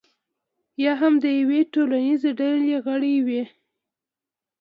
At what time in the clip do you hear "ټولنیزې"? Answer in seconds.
1.73-2.31